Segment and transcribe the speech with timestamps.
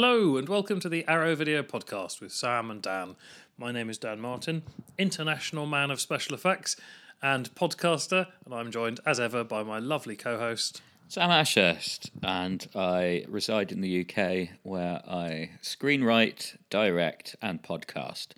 [0.00, 3.16] Hello, and welcome to the Arrow Video Podcast with Sam and Dan.
[3.56, 4.62] My name is Dan Martin,
[4.96, 6.76] international man of special effects
[7.20, 10.82] and podcaster, and I'm joined as ever by my lovely co host.
[11.08, 18.28] Sam Ashurst, and I reside in the UK where I screenwrite, direct, and podcast.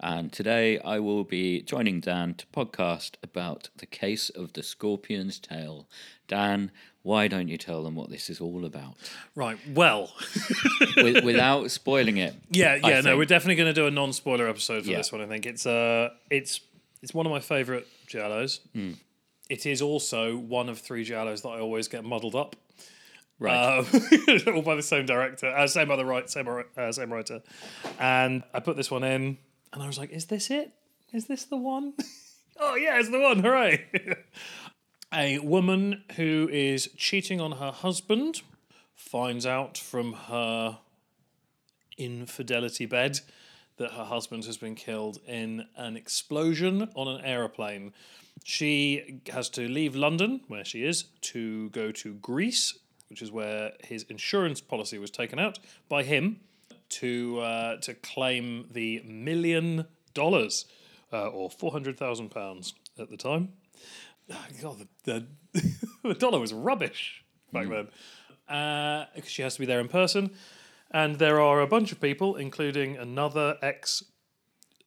[0.00, 5.38] And today I will be joining Dan to podcast about the case of the Scorpion's
[5.38, 5.86] Tail.
[6.28, 6.70] Dan,
[7.02, 8.94] why don't you tell them what this is all about?
[9.34, 10.10] Right, well,
[10.96, 12.34] With, without spoiling it.
[12.50, 14.98] yeah, yeah, no, we're definitely going to do a non-spoiler episode for Yeah.
[14.98, 15.20] this one.
[15.20, 16.60] I think it's uh, it's
[17.02, 18.60] it's one of my favourite giallos.
[18.72, 18.92] Hmm.
[19.50, 22.56] It is also one of three giallos that I always get muddled up.
[23.38, 23.78] Right.
[23.80, 23.86] Um,
[24.54, 27.42] all by the same director, uh, same other right, same uh, same writer,
[27.98, 29.36] and I put this one in,
[29.72, 30.72] and I was like, "Is this it?
[31.12, 31.92] Is this the one?
[32.60, 33.40] oh yeah, it's the one!
[33.40, 33.84] Hooray!"
[35.16, 38.42] A woman who is cheating on her husband
[38.96, 40.78] finds out from her
[41.96, 43.20] infidelity bed
[43.76, 47.92] that her husband has been killed in an explosion on an aeroplane.
[48.42, 52.76] She has to leave London, where she is, to go to Greece,
[53.08, 56.40] which is where his insurance policy was taken out by him
[56.88, 60.64] to uh, to claim the million dollars
[61.12, 63.50] uh, or four hundred thousand pounds at the time.
[64.62, 65.26] God, the,
[66.02, 67.88] the, dollar was rubbish back then.
[68.48, 70.30] Uh, 'cause she has to be there in person.
[70.90, 74.04] And there are a bunch of people, including another ex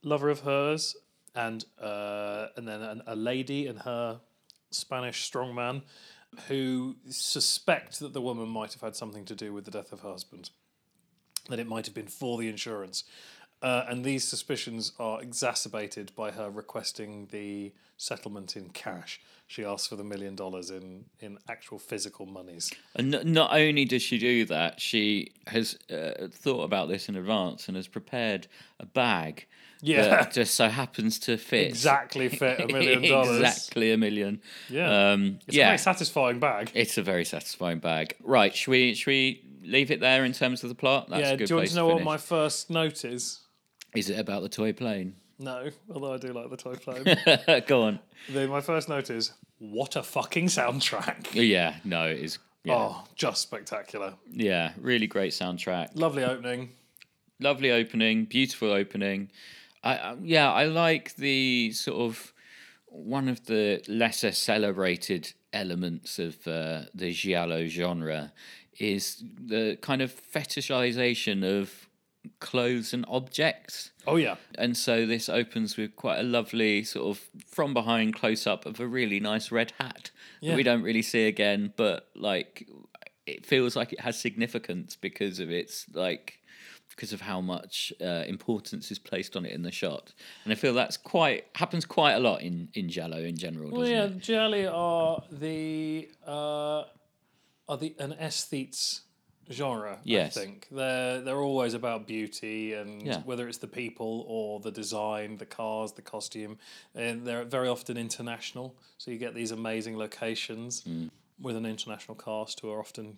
[0.04, 0.96] lover of hers,
[1.36, 4.22] and uh, and then an, a lady and her
[4.72, 5.82] Spanish strongman,
[6.48, 10.02] who suspect that the woman might have had something to do with the death of
[10.02, 10.50] her husband,
[11.50, 13.04] that it might have been for the insurance.
[13.62, 19.20] Uh, and these suspicions are exacerbated by her requesting the settlement in cash.
[19.50, 22.70] She asks for the million dollars in, in actual physical monies.
[22.96, 27.68] And not only does she do that, she has uh, thought about this in advance
[27.68, 28.48] and has prepared
[28.80, 29.48] a bag
[29.82, 30.02] Yeah.
[30.10, 33.40] that just so happens to fit Exactly fit a million dollars.
[33.40, 34.42] exactly a million.
[34.70, 35.12] Yeah.
[35.14, 36.72] Um, It's a very satisfying bag.
[36.74, 38.16] It's a very satisfying bag.
[38.22, 41.10] Right, should we should we leave it there in terms of the plot?
[41.10, 43.40] That's yeah, a do good you want to know what my first note is?
[43.96, 45.16] Is it about the toy plane?
[45.40, 47.64] No, although I do like the toy plane.
[47.68, 48.00] Go on.
[48.32, 51.34] the, my first note is what a fucking soundtrack.
[51.34, 52.40] Yeah, no, it is.
[52.64, 54.14] Yeah, Oh, just spectacular.
[54.32, 55.90] yeah, really great soundtrack.
[55.96, 56.70] Lovely opening.
[57.40, 59.30] Lovely opening, beautiful opening.
[59.84, 62.34] I, I yeah, I like the sort of
[62.88, 68.34] one of the lesser celebrated elements of uh, the giallo genre
[68.80, 71.87] is the kind of fetishization of
[72.40, 73.92] clothes and objects.
[74.06, 74.36] Oh, yeah.
[74.58, 78.80] And so this opens with quite a lovely sort of from behind close up of
[78.80, 80.12] a really nice red hat
[80.42, 80.52] Yeah.
[80.52, 82.68] that we don't really see again, but like
[83.26, 86.40] it feels like it has significance because of its like
[86.90, 90.14] because of how much uh, importance is placed on it in the shot.
[90.46, 93.80] And I feel that's quite happens quite a lot in in giallo in general, doesn't
[93.84, 94.20] Well, yeah, it?
[94.20, 96.84] Gialli are the uh,
[97.70, 99.02] are the an aesthetes
[99.52, 100.00] genre.
[100.04, 100.36] Yes.
[100.38, 103.22] I think they're they're always about beauty and Yeah.
[103.22, 106.58] whether it's the people or the design, the cars, the costume,
[106.96, 108.76] and they're very often international.
[108.98, 111.10] So you get these amazing locations Mm.
[111.42, 113.18] with an international cast who are often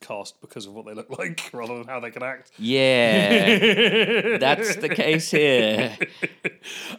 [0.00, 2.50] cast because of what they look like rather than how they can act.
[2.58, 4.36] Yeah.
[4.38, 5.96] That's the case here.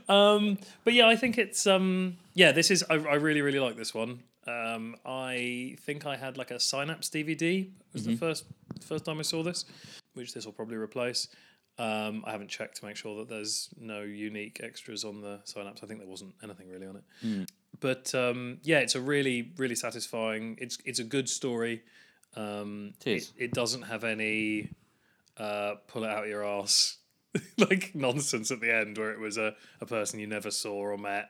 [0.10, 2.52] Um, but yeah, I think it's um, yeah.
[2.52, 4.22] This is I, I really really like this one.
[4.48, 8.46] Um, I think I had like a Synapse DVD It was the first
[8.86, 9.66] first time I saw this,
[10.14, 11.28] which this will probably replace.
[11.80, 15.84] Um, I haven't checked to make sure that there's no unique extras on the Synapse.
[15.84, 17.04] I think there wasn't anything really on it.
[17.80, 20.58] But um, yeah, it's a really really satisfying.
[20.62, 21.84] It's it's a good story.
[22.36, 22.94] Um,
[23.38, 24.70] It, it doesn't have any
[25.38, 26.98] uh, pull it out your ass
[27.58, 30.98] like nonsense at the end where it was a, a person you never saw or
[30.98, 31.30] met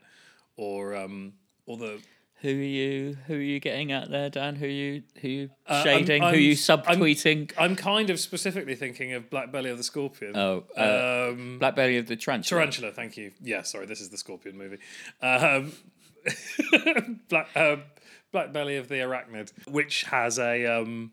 [0.57, 1.33] or um
[1.65, 1.99] or the
[2.41, 3.17] Who are you?
[3.27, 4.55] Who are you getting at there, Dan?
[4.55, 5.03] Who are you?
[5.21, 6.21] Who you Uh, I'm- shading?
[6.21, 7.51] who I'm- are you I'm- subtweeting?
[7.57, 10.35] I'm kind of specifically thinking of Black Belly of the Scorpion.
[10.37, 12.61] Oh, uh, um Black Belly of the Tarantula.
[12.61, 13.31] Tarantula, thank you.
[13.41, 14.77] Yeah, sorry, this is the Scorpion movie.
[15.21, 15.71] Um
[17.29, 17.77] Black uh,
[18.31, 21.11] Black Belly of the Arachnid, which has a um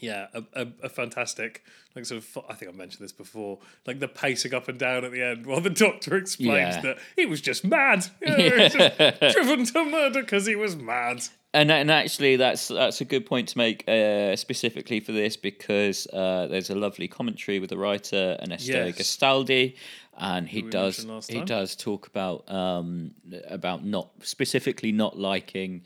[0.00, 1.62] yeah, a, a, a fantastic
[1.96, 5.04] like sort of I think I mentioned this before, like the pacing up and down
[5.04, 6.80] at the end while the doctor explains Yeah.
[6.82, 8.06] that he was just mad.
[8.20, 11.22] Yeah, he was just driven to murder because he was mad.
[11.52, 16.06] And and actually, that's that's a good point to make uh, specifically for this because
[16.12, 18.96] uh, there's a lovely commentary with the writer Ernesto Yes.
[18.96, 19.74] Gastaldi,
[20.16, 23.10] and he does he does talk about um,
[23.48, 25.82] about not specifically not liking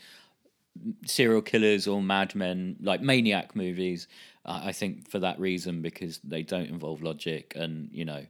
[1.06, 4.08] serial killers or madmen like maniac movies
[4.46, 8.26] I think for that reason, because they don't involve logic, and you know,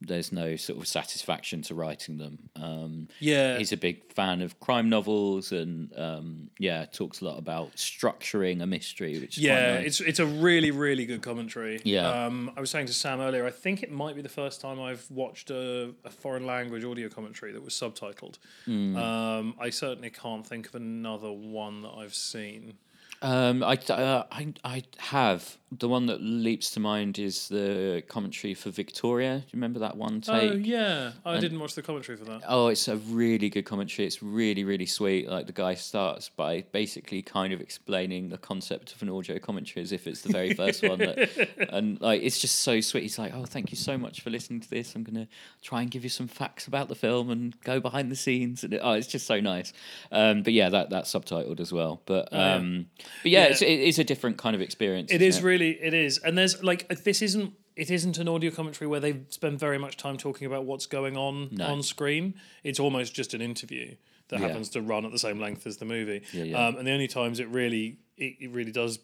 [0.00, 2.38] there's no sort of satisfaction to writing them.
[2.54, 3.58] Um, Yeah.
[3.58, 8.62] he's a big fan of crime novels, and um, yeah, talks a lot about structuring
[8.62, 9.86] a mystery, which is Yeah, nice.
[9.86, 11.80] it's it's a really really good commentary.
[11.84, 12.08] Yeah.
[12.26, 14.80] Um, I was saying to Sam earlier, I think it might be the first time
[14.80, 18.38] I've watched a, a foreign language audio commentary that was subtitled.
[18.68, 22.74] Um, I certainly can't think of another one that I've seen.
[23.20, 28.54] Um, I, uh, I, I have the one that leaps to mind is the commentary
[28.54, 29.38] for Victoria.
[29.38, 30.52] Do you remember that one take?
[30.52, 32.40] Oh yeah, I didn't watch the commentary for that.
[32.48, 34.06] Oh, it's a really good commentary.
[34.06, 35.28] It's really, really sweet.
[35.28, 39.82] Like the guy starts by basically kind of explaining the concept of an audio commentary
[39.82, 41.00] as if it's the very first one.
[41.00, 43.02] That, and like it's just so sweet.
[43.02, 44.94] He's like, "Oh, thank you so much for listening to this.
[44.94, 45.28] I'm gonna
[45.62, 48.72] try and give you some facts about the film and go behind the scenes." And
[48.72, 49.74] it, oh, it's just so nice.
[50.10, 52.00] Um, but yeah, that that's subtitled as well.
[52.06, 52.54] But yeah.
[52.54, 52.86] um,
[53.22, 53.50] but yeah, Yeah.
[53.50, 55.12] It's, it is a different kind of experience.
[55.12, 58.88] It is really it is, and there's like this isn't it isn't an audio commentary
[58.88, 61.66] where they spend very much time talking about what's going on No.
[61.66, 62.34] on screen.
[62.64, 63.94] It's almost just an interview
[64.28, 64.48] that Yeah.
[64.48, 66.22] happens to run at the same length as the movie.
[66.32, 66.66] Yeah, yeah.
[66.66, 68.98] Um, and the only times it really it, it really does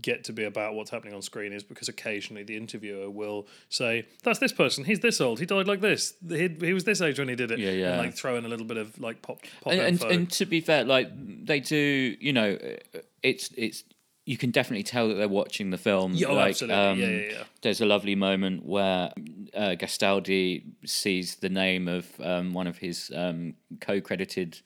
[0.00, 4.06] get to be about what's happening on screen is because occasionally the interviewer will say
[4.22, 7.18] that's this person he's this old he died like this he, he was this age
[7.18, 7.88] when he did it Yeah, yeah.
[7.94, 10.46] and like throw in a little bit of like pop pop and, and, and to
[10.46, 11.08] be fair, like
[11.44, 12.56] they do, you know,
[13.24, 13.82] it's it's
[14.30, 16.12] you can definitely tell that they're watching the film.
[16.14, 16.76] Yeah, oh, like, absolutely.
[16.76, 17.42] um, Yeah, yeah, yeah.
[17.62, 19.12] There's a lovely moment where
[19.54, 24.60] uh, Gastaldi sees the name of um, one of his um, co-credited.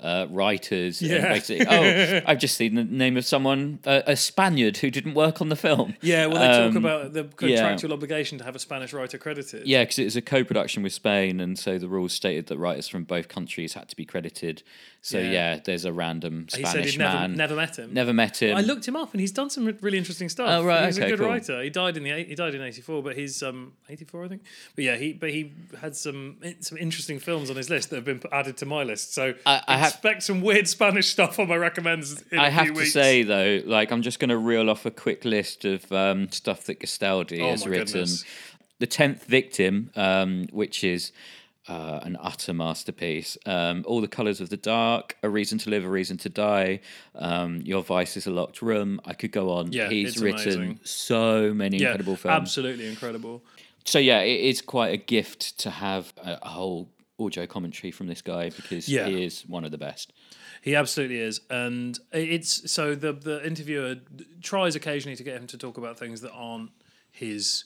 [0.00, 1.28] Uh, writers, and Yeah.
[1.28, 5.40] basically, oh, I've just seen the name of someone, uh, a Spaniard who didn't work
[5.40, 5.96] on the film.
[6.02, 9.66] yeah well they talk Um, about the contractual obligation to have a Spanish writer credited
[9.66, 12.86] Yeah, because it was a co-production with Spain, and so the rules stated that writers
[12.86, 14.62] from both countries had to be credited.
[15.08, 15.30] So Yeah.
[15.54, 17.34] yeah, there's a random he Spanish said he'd never, man.
[17.34, 18.54] never met him Never met him.
[18.56, 20.48] I looked him up and he's done some really interesting stuff.
[20.50, 21.28] Oh, right, he's a good cool.
[21.28, 21.62] writer.
[21.62, 24.28] He died in the he died in eighty four, but he's um eighty four I
[24.28, 24.42] think.
[24.74, 28.04] But yeah, he but he had some some interesting films on his list that have
[28.04, 29.14] been added to my list.
[29.14, 32.22] So I- I have- expect some weird Spanish stuff on my recommends.
[32.30, 32.92] In I have to weeks.
[32.92, 36.64] say though, like I'm just going to reel off a quick list of um, stuff
[36.64, 37.86] that Gastaldi Oh, has written.
[37.86, 38.24] goodness.
[38.78, 41.12] The tenth victim, um, which is
[41.68, 43.36] uh, an utter masterpiece.
[43.46, 46.80] Um, All the colors of the dark, a reason to live, a reason to die.
[47.14, 49.00] Um, Your vice is a locked room.
[49.04, 49.72] I could go on.
[49.72, 50.80] Yeah, he's written amazing.
[50.84, 52.34] so many yeah, incredible films.
[52.34, 53.42] absolutely incredible.
[53.84, 58.06] So yeah, it is quite a gift to have a, a whole audio commentary from
[58.06, 59.06] this guy because Yeah.
[59.08, 60.12] he is one of the best.
[60.62, 63.96] He absolutely is, and it's so the the interviewer
[64.42, 66.70] tries occasionally to get him to talk about things that aren't
[67.10, 67.64] his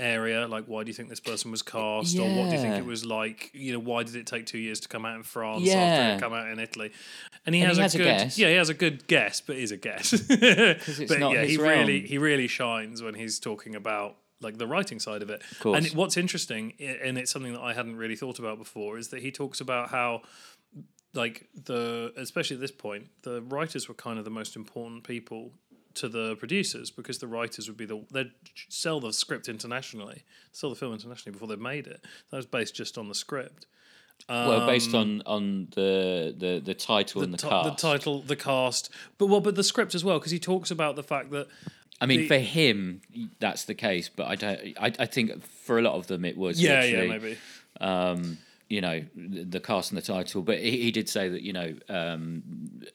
[0.00, 2.76] area, like why do you think this person was cast, or what do you think
[2.76, 3.50] it was like?
[3.54, 5.74] You know, why did it take two years to come out in France Yeah.
[5.74, 6.92] after it come out in Italy?
[7.46, 8.38] And he And has, he a has a good, guess.
[8.38, 10.10] yeah, he has a good guess, but is a guess.
[10.28, 15.22] but yeah, he really he really shines when he's talking about like the writing side
[15.22, 15.42] of it.
[15.60, 15.76] course.
[15.86, 19.20] And what's interesting, and it's something that I hadn't really thought about before, is that
[19.22, 20.22] he talks about how
[21.12, 25.50] like the especially at this point the writers were kind of the most important people
[26.00, 28.32] to the producers because the writers would be the they'd
[28.68, 32.00] sell the script internationally sell the film internationally before they've made it
[32.30, 33.66] that was based just on the script
[34.28, 37.66] well, based on on the the, the title and the Ti- cast.
[37.66, 40.70] Um, the title the cast but well but the script as well because he talks
[40.70, 41.48] about the fact that
[42.02, 43.02] I mean, the- for him,
[43.40, 44.60] that's the case, but I don't.
[44.80, 46.58] I, I think for a lot of them, it was.
[46.60, 47.36] yeah yeah maybe
[47.78, 48.38] Um,
[48.70, 51.52] you know, the, the cast and the title, but he, he did say that you
[51.52, 52.42] know, um,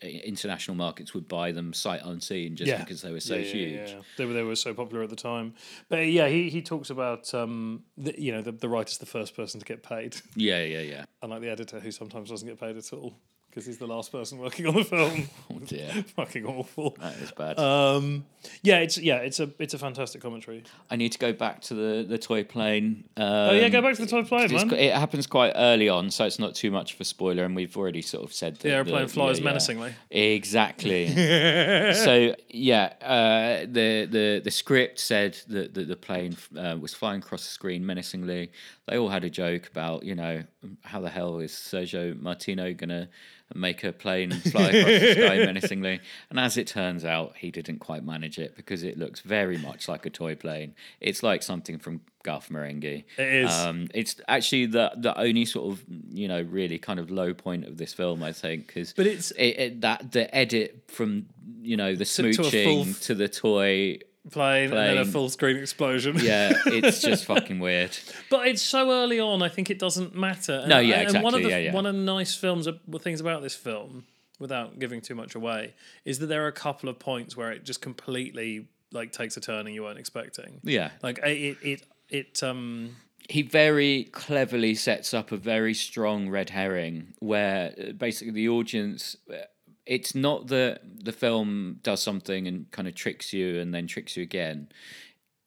[0.02, 3.90] international markets would buy them sight unseen just because they were so Yeah, yeah, huge.
[3.92, 4.00] yeah.
[4.18, 5.54] They were they were so popular at the time.
[5.90, 9.36] But yeah, he, he talks about um, the, you know the, the writer's the first
[9.36, 11.06] person to get paid, Yeah, yeah, yeah.
[11.22, 13.20] unlike the editor who sometimes doesn't get paid at all
[13.56, 15.30] because he's the last person working on the film.
[15.50, 16.98] Oh dear, Fucking awful.
[17.00, 17.58] that is bad.
[17.58, 18.26] Um,
[18.62, 20.64] yeah, it's yeah, it's a it's a fantastic commentary.
[20.92, 23.06] I need to go back to the the toy plane.
[23.16, 24.74] Um, Oh yeah, go back to the toy plane, man.
[24.74, 27.78] it happens quite early on, so it's not too much of a spoiler, and we've
[27.78, 29.50] already sort of said that The airplane flies yeah, yeah.
[29.50, 29.94] menacingly.
[30.12, 31.08] Exactly.
[31.94, 37.20] so yeah, uh, the the the script said that, that the plane uh, was flying
[37.22, 38.52] across the screen menacingly.
[38.88, 40.44] They all had a joke about you know
[40.84, 43.10] how the hell is Sergio Martino gonna
[43.54, 46.00] make a plane fly across the sky menacingly?
[46.30, 49.88] And as it turns out, he didn't quite manage it because it looks very much
[49.88, 50.76] like a toy plane.
[51.02, 53.06] It's like something from Garth Marenghi.
[53.18, 53.52] It is.
[53.52, 57.66] Um, it's actually the the only sort of you know really kind of low point
[57.66, 61.26] of this film, I think, because But it's- it, it, that the edit from
[61.64, 63.98] you know the To- to smooching f- to, the toy.
[64.32, 66.18] Plane, and then a full screen explosion.
[66.20, 67.98] Yeah, it's just fucking weird.
[68.30, 69.42] But it's so early on.
[69.42, 70.54] I think it doesn't matter.
[70.54, 71.74] And No, yeah, and one of exactly, the yeah, yeah.
[71.74, 72.68] one of the nice films,
[73.02, 74.06] things about this film,
[74.40, 77.64] without giving too much away, is that there are a couple of points where it
[77.64, 80.60] just completely like takes a turning you weren't expecting.
[80.64, 80.92] Yeah.
[81.04, 82.96] Like it it it um
[83.30, 89.16] he very cleverly sets up a very strong red herring where uh, basically the audience
[89.32, 89.38] uh,
[89.86, 94.18] it's not that the film does something and kind of tricks you and then tricks
[94.18, 94.68] you again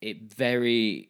[0.01, 1.09] it very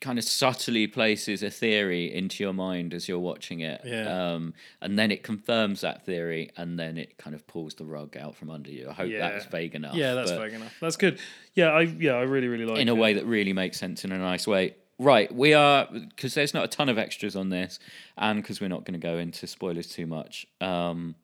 [0.00, 4.32] kind of subtly places a theory into your mind as you're watching it Yeah.
[4.34, 8.16] um, and then it confirms that theory and then it kind of pulls the rug
[8.16, 9.20] out from under you i hope Yeah.
[9.30, 10.74] that's vague enough yeah, that's vague enough.
[10.80, 11.20] That's good.
[11.54, 12.80] Yeah, I yeah, I really really like it.
[12.82, 12.98] in a it.
[12.98, 14.74] way that really makes sense in a nice way.
[14.98, 17.78] Right, we are because there's not a ton of extras on this,
[18.16, 20.46] and because we're not going to go into spoilers too much.
[20.60, 21.14] Um,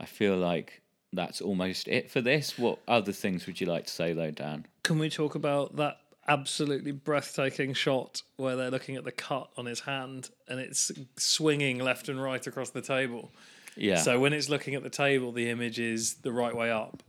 [0.00, 2.58] I feel like that's almost it for this.
[2.58, 4.66] What other things would you like to say though, Dan?
[4.82, 9.66] Can we talk about that absolutely breathtaking shot where they're looking at the cut on
[9.66, 13.30] his hand and it's swinging left and right across the table?
[13.76, 17.02] Yeah, So when it's looking at the table, the image is the right way up.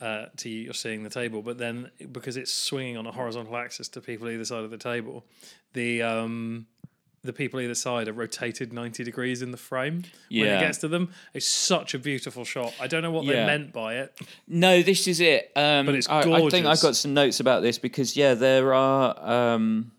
[0.00, 3.56] Uh, to you, you're seeing the table, but then because it's swinging on a horizontal
[3.56, 5.24] axis to people either side of the table,
[5.72, 6.68] the um,
[7.24, 10.88] the people either side are rotated ninety degrees in the frame when it gets to
[10.88, 11.10] them.
[11.34, 12.74] It's such a beautiful shot.
[12.80, 14.18] I don't know what they meant by it.
[14.46, 15.50] no, this is it.
[15.56, 18.72] Um, But it's I, I think I've got some notes about this because yeah, there
[18.74, 19.54] are.
[19.54, 19.92] Um,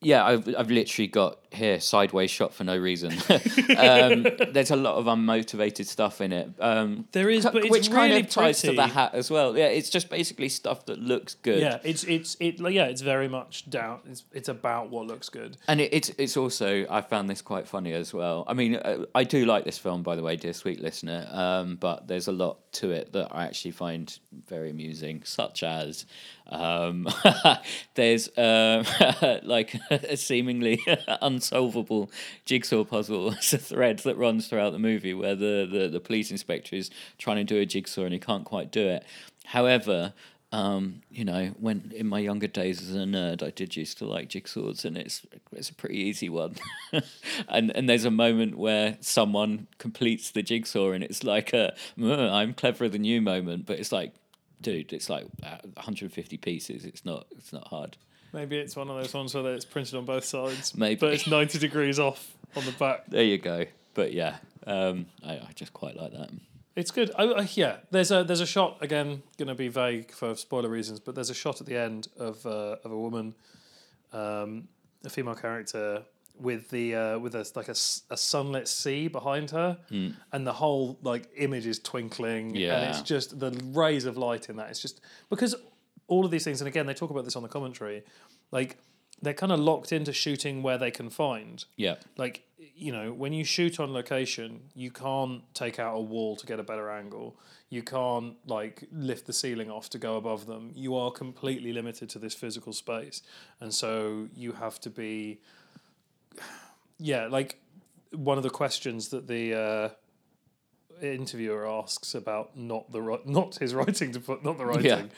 [0.00, 3.12] yeah, I've I've literally got here sideways shot for no reason.
[3.76, 6.48] um, there's a lot of unmotivated stuff in it.
[6.60, 9.30] Um, There is, cu- but it's which kind really of ties to the hat as
[9.30, 9.56] well.
[9.56, 11.60] Yeah, it's just basically stuff that looks good.
[11.60, 12.60] Yeah, it's it's it.
[12.60, 14.00] like, Yeah, it's very much down.
[14.08, 15.56] It's it's about what looks good.
[15.68, 18.44] And it, it's it's also I found this quite funny as well.
[18.46, 21.28] I mean, uh, I do like this film, by the way, dear sweet listener.
[21.30, 24.16] Um, but there's a lot to it that I actually find
[24.46, 26.06] very amusing, such as
[26.46, 27.08] um,
[27.94, 30.80] there's uh, like a seemingly
[31.22, 32.10] unsolvable
[32.44, 33.32] jigsaw puzzle.
[33.32, 36.90] It's a thread that runs throughout the movie where the, the, the police inspector is
[37.18, 39.04] trying to do a jigsaw and he can't quite do it.
[39.44, 40.12] However,
[40.52, 44.04] um, you know, when in my younger days as a nerd, I did used to
[44.06, 46.56] like jigsaws, and it's it's a pretty easy one.
[47.48, 52.32] and and there's a moment where someone completes the jigsaw, and it's like a "Mm,
[52.32, 54.12] I'm cleverer than you moment, but it's like,
[54.60, 56.84] dude, it's like uh, 150 pieces.
[56.84, 57.96] It's not it's not hard.
[58.32, 60.76] Maybe it's one of those ones where it's printed on both sides.
[60.76, 60.96] Maybe.
[61.00, 63.06] but it's ninety degrees off on the back.
[63.08, 63.66] There you go.
[63.94, 66.30] But yeah, um, I, I just quite like that.
[66.76, 67.10] It's good.
[67.18, 69.22] I, I, yeah, there's a there's a shot again.
[69.38, 72.44] Going to be vague for spoiler reasons, but there's a shot at the end of
[72.46, 73.34] uh, of a woman,
[74.12, 74.68] um,
[75.04, 76.04] a female character
[76.38, 77.72] with the uh, with a like a,
[78.10, 82.54] a sunlit sea behind her, and the whole like image is twinkling.
[82.54, 84.70] Yeah, and it's just the rays of light in that.
[84.70, 85.54] It's just because
[86.10, 88.02] all of these things, and again they talk about this on the commentary,
[88.50, 88.76] like
[89.22, 91.64] they're kind of locked into shooting where they can find.
[91.76, 96.36] Yeah, like you know when you shoot on location you can't take out a wall
[96.36, 97.36] to get a better angle.
[97.70, 100.72] You can't like lift the ceiling off to go above them.
[100.74, 103.22] You are completely limited to this physical space.
[103.60, 105.40] And so you have to be
[106.98, 107.60] yeah like
[108.12, 109.88] one of the questions that the uh
[111.00, 115.10] interviewer asks about not the not his writing to put not the writing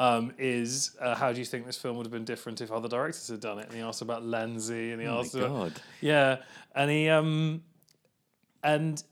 [0.00, 2.88] um, is uh, how do you think this film would have been different if other
[2.88, 3.66] directors had done it?
[3.66, 5.72] And he asked about Lenzi, and he oh asked about god.
[6.00, 6.36] yeah,
[6.74, 7.62] and he um,
[8.62, 9.02] and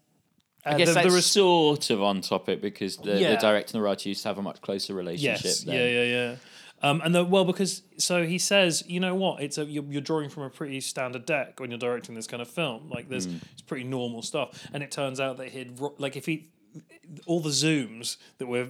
[0.65, 3.31] uh, I guess the, that's the res- sort of on topic because the, Yeah.
[3.31, 5.45] the director and the writer used to have a much closer relationship.
[5.45, 5.75] yes, then.
[5.75, 6.37] yeah, yeah, yeah.
[6.83, 9.43] Um, and the, well, because so he says, you know what?
[9.43, 12.43] It's a you're, you're drawing from a pretty standard deck when you're directing this kind
[12.43, 12.91] of film.
[12.91, 13.41] Like there's Mm.
[13.53, 16.49] it's pretty normal stuff, and it turns out that he'd like if he
[17.25, 18.69] all the zooms that we're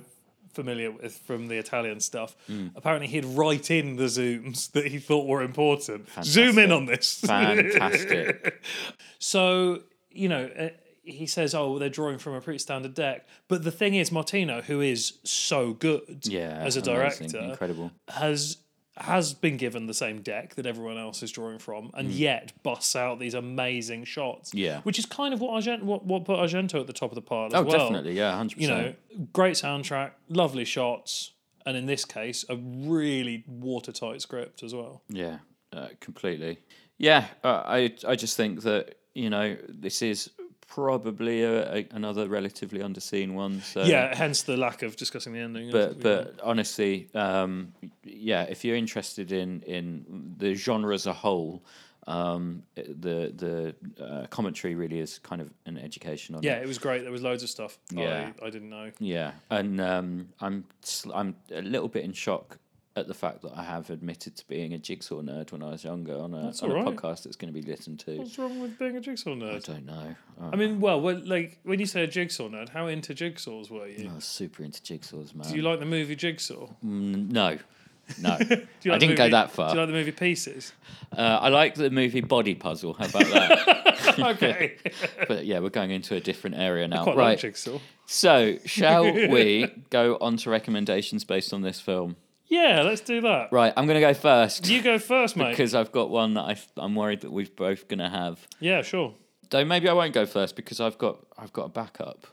[0.56, 2.34] familiar with from the Italian stuff.
[2.50, 2.72] Mm.
[2.74, 6.08] Apparently, he'd write in the zooms that he thought were important.
[6.24, 7.20] Zoom in on this.
[7.20, 8.62] Fantastic.
[9.18, 10.68] So, you know, uh,
[11.02, 13.26] he says, oh, they're drawing from a pretty standard deck.
[13.48, 16.94] But the thing is, Martino, who is so good Yeah, as a amazing,
[17.28, 17.90] director, incredible.
[18.08, 18.58] has
[18.98, 22.96] has been given the same deck that everyone else is drawing from, and yet busts
[22.96, 24.50] out these amazing shots.
[24.50, 24.58] Mm.
[24.58, 24.80] Yeah.
[24.82, 27.22] which is kind of what Argento, what, what put Argento at the top of the
[27.22, 27.62] pile as well.
[27.62, 27.78] Oh, well.
[27.78, 28.94] definitely, yeah, hundred You know,
[29.32, 31.32] great soundtrack, lovely shots,
[31.66, 35.02] and in this case, a really watertight script as well.
[35.08, 35.38] Yeah,
[35.72, 36.60] uh, completely.
[36.98, 40.30] Yeah, uh, I I just think that you know this is
[40.66, 43.60] probably a, a, another relatively underseen one.
[43.60, 45.70] So yeah, hence the lack of discussing the ending.
[45.70, 47.72] But but honestly, um,
[48.04, 51.64] yeah, if you're interested in in the genre as a whole,
[52.06, 56.62] um, the the uh, commentary really is kind of an education on yeah, it.
[56.62, 57.02] it was great.
[57.02, 58.32] There was loads of stuff Yeah.
[58.42, 58.90] I, I didn't know.
[58.98, 62.58] Yeah, and um, I'm sl- I'm a little bit in shock
[62.96, 65.84] at the fact that I have admitted to being a jigsaw nerd when I was
[65.84, 66.86] younger on a That's on a right.
[66.86, 68.16] podcast that's going to be listened to.
[68.18, 69.68] What's wrong with being a jigsaw nerd?
[69.68, 70.14] I don't know.
[70.52, 73.86] I mean, well, well, like when you say a jigsaw nerd, how into jigsaws were
[73.86, 74.08] you?
[74.10, 75.48] I was super into jigsaws, man.
[75.48, 76.68] Do you like the movie Jigsaw?
[76.84, 77.58] Mm, no,
[78.22, 79.70] No, Do you I didn't go movie- that Do far.
[79.74, 80.72] you like the movie Pieces?
[81.16, 82.92] Uh, I like the movie Body Puzzle.
[82.94, 84.18] How about that?
[84.36, 84.76] okay.
[85.28, 87.02] but yeah, we're going into a different area now.
[87.02, 87.28] Quite right.
[87.30, 87.78] like Jigsaw.
[88.06, 92.14] So, shall we go on to recommendations based on this film?
[92.48, 93.52] Yeah, let's do that.
[93.52, 95.50] Right, I'm going to go first You go first, mate.
[95.50, 98.46] because I've got one that I, I'm worried that we've both going to have.
[98.60, 99.14] yeah, sure.
[99.50, 102.26] Though maybe I won't go first because I've got I've got a backup.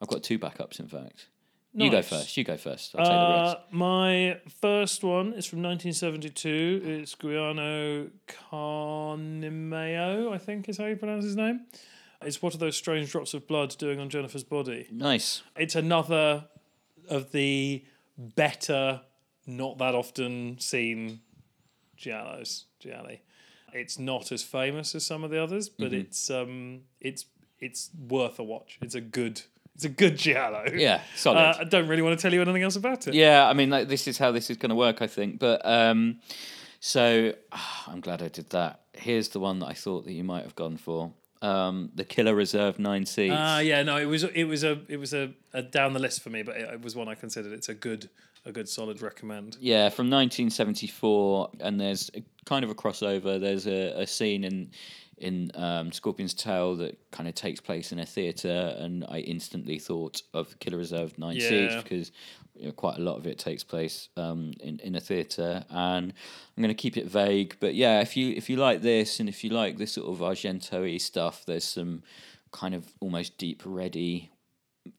[0.00, 1.26] I've got two backups, in fact.
[1.74, 2.08] You go Nice.
[2.08, 2.36] first.
[2.36, 2.94] You go first.
[2.96, 3.56] I'll take the Uh, risk.
[3.72, 6.82] my first one is from 1972.
[6.84, 11.62] It's Guiano Carnimeo, I think is how you pronounce his name.
[12.22, 14.86] It's what are those strange drops of blood doing on Jennifer's body?
[14.92, 15.42] Nice.
[15.56, 16.44] It's another
[17.08, 17.84] of the
[18.16, 19.00] better,
[19.46, 21.20] not that often seen
[21.98, 22.64] giallos.
[22.80, 23.22] Gialli.
[23.72, 27.24] It's not as famous as some of the others, but it's um, it's
[27.58, 28.78] it's worth a watch.
[28.82, 29.40] It's a good
[29.74, 30.66] it's a good giallo.
[30.74, 31.38] Yeah, solid.
[31.38, 33.14] Uh, I don't really want to tell you anything else about it.
[33.14, 35.38] Yeah, I mean, like, this is how this is going to work, I think.
[35.38, 36.20] But um,
[36.80, 38.80] so ah, I'm glad I did that.
[38.92, 41.12] Here's the one that I thought that you might have gone for.
[41.42, 43.34] Um, the Killer Reserve Nine Seats.
[43.36, 46.22] Ah, yeah, no, it was it was a it was a, a down the list
[46.22, 47.52] for me, but it, it was one I considered.
[47.52, 48.08] It's a good
[48.44, 49.56] a good solid recommend.
[49.60, 53.40] Yeah, from 1974, and there's a, kind of a crossover.
[53.40, 54.70] There's a, a scene in
[55.18, 59.78] in um, Scorpion's Tail that kind of takes place in a theatre, and I instantly
[59.78, 61.80] thought of Killer Reserve Nine Seats Yeah.
[61.82, 62.12] because
[62.54, 66.12] you know, quite a lot of it takes place um, in in a theatre, and
[66.56, 67.56] I'm going to keep it vague.
[67.60, 70.20] But yeah, if you if you like this, and if you like this sort of
[70.20, 72.02] Argento-y stuff, there's some
[72.50, 74.28] kind of almost Deep Red-y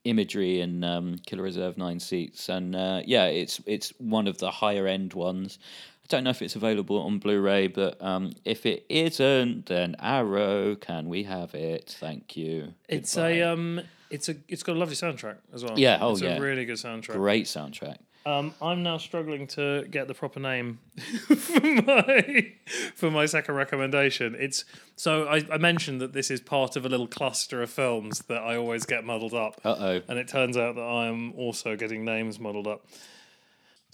[0.04, 4.50] imagery in um, Killer Reserve Nine Seats, and uh, yeah, it's it's one of the
[4.50, 5.58] higher end ones.
[6.04, 10.76] I don't know if it's available on Blu-ray, but um, if it isn't, then Arrow,
[10.76, 11.96] can we have it?
[11.98, 12.74] Thank you.
[12.88, 13.30] It's Goodbye.
[13.30, 15.78] a um, it's a it's got a lovely soundtrack as well.
[15.78, 16.36] Yeah, oh, it's yeah.
[16.36, 17.14] a really good soundtrack.
[17.14, 17.96] great soundtrack.
[18.26, 20.78] Um, I'm now struggling to get the proper name
[21.36, 22.52] for my
[22.94, 24.34] for my second recommendation.
[24.38, 24.64] It's
[24.96, 28.42] so I, I mentioned that this is part of a little cluster of films that
[28.42, 29.60] I always get muddled up.
[29.64, 30.00] Uh oh.
[30.08, 32.86] and it turns out that I am also getting names muddled up.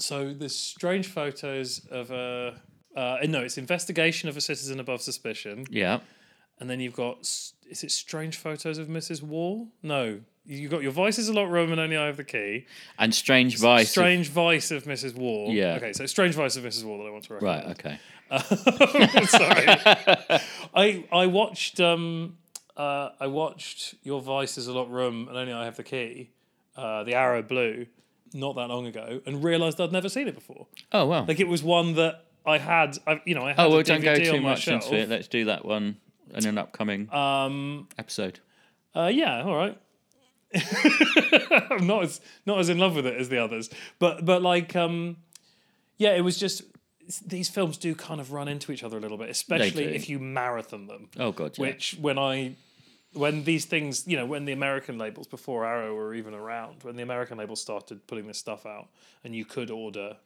[0.01, 2.55] So there's strange photos of a
[2.97, 6.01] uh, no, it's investigation of a citizen above suspicion, Yeah.
[6.59, 9.23] and then you've got is it strange photos of Mrs.
[9.23, 9.69] Wall?
[9.83, 12.67] No, you've got your vice is a locked room and only I have the key.
[12.99, 13.85] And Strange Vice.
[13.87, 15.15] of- Strange vice of Mrs.
[15.15, 15.53] Wall.
[15.53, 15.75] Yeah.
[15.77, 16.85] Okay, so strange vice of Mrs.
[16.85, 17.67] Wall that I want to recommend.
[17.67, 17.71] Right.
[17.79, 17.99] Okay.
[19.27, 19.67] Sorry.
[20.75, 22.37] I I watched um
[22.77, 26.31] uh I watched Your Vice is a Locked Room and Only I Have the Key,
[26.77, 27.87] uh, the Arrow Blue,
[28.33, 30.67] not that long ago, and realised I'd never seen it before.
[30.93, 31.25] Oh wow!
[31.27, 32.99] Like it was one that I had.
[33.07, 33.61] I you know I had.
[33.61, 34.85] oh well, don't go too much shelf.
[34.85, 35.09] into it.
[35.09, 35.97] Let's do that one
[36.35, 37.89] in an upcoming Um.
[37.99, 38.41] episode.
[38.95, 39.11] Uh.
[39.13, 39.43] Yeah.
[39.43, 39.79] All right.
[41.71, 44.75] I'm not as not as in love with it as the others, but but like
[44.75, 45.17] um,
[45.97, 46.63] yeah, it was just
[47.27, 50.19] these films do kind of run into each other a little bit, especially if you
[50.19, 51.09] marathon them.
[51.19, 51.57] Oh god.
[51.59, 51.63] Yeah.
[51.67, 52.57] which when I
[53.13, 56.97] when these things you know when the American labels before Arrow were even around when
[56.97, 58.89] the American labels started putting this stuff out
[59.25, 60.17] and you could order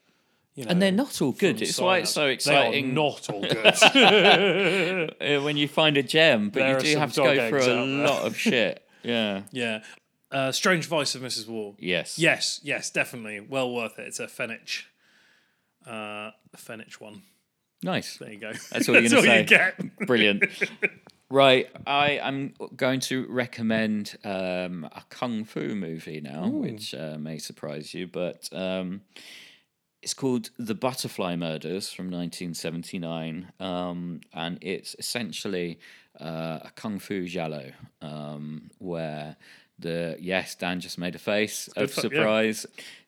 [0.55, 1.61] you know and they're not all good.
[1.63, 2.95] It's why it's so They are exciting.
[2.95, 7.23] not all good uh, when you find a gem, but There you do have to
[7.23, 8.81] go through a lot of shit.
[9.03, 9.43] Yeah.
[9.53, 9.83] yeah
[10.33, 11.47] uh, Strange Vice of Mrs.
[11.47, 12.19] Wall Yes.
[12.19, 14.85] yes yes definitely well worth it it's a Fenech
[15.87, 17.21] uh, a Fenech one
[17.83, 18.17] Nice.
[18.17, 19.41] there you go That's all you're gonna say.
[19.41, 20.45] you get Brilliant.
[21.31, 27.39] Right, I am going to recommend um, a kung fu movie now, which uh, may
[27.39, 29.01] surprise you, but um,
[30.03, 35.79] it's called The Butterfly Murders from 1979, um, and it's essentially
[36.21, 39.37] uh, a kung fu giallo um, where
[39.79, 42.03] the yes, Dan just made a face of fu- yeah.
[42.03, 42.67] surprise.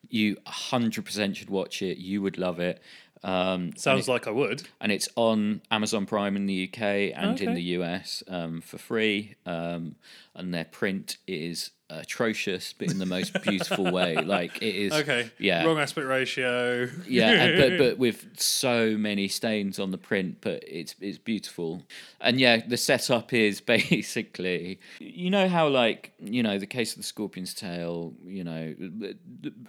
[0.09, 1.97] You 100% should watch it.
[1.97, 2.81] You would love it.
[3.23, 7.53] Um, sounds like I would and it's on Amazon Prime in the UK and in
[7.53, 9.35] the US um, for free.
[9.45, 9.95] Um,
[10.35, 14.15] and their print is atrocious, but in the most beautiful way.
[14.15, 14.93] Like it is.
[14.93, 15.63] okay Yeah.
[15.63, 20.63] wrong aspect ratio Yeah, and, but but with so many stains on the print, but
[20.67, 21.83] it's it's beautiful.
[22.19, 23.61] And yeah, the setup is
[24.07, 28.13] basically, you know how like you know the case of the scorpion's tail.
[28.25, 28.75] You know,